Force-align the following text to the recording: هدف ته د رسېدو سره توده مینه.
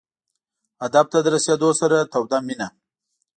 هدف 0.83 1.05
ته 1.11 1.17
د 1.21 1.27
رسېدو 1.35 1.69
سره 1.81 1.97
توده 2.11 2.37
مینه. 2.47 2.67